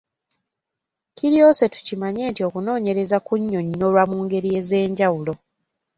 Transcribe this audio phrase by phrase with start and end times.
[1.15, 5.33] Kiryose tukimanye nti okunoonyereza kunnyonnyolwa mu ngeri ez’enjawulo.